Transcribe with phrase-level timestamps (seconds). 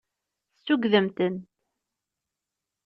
[0.55, 1.39] Tessugdem-tent.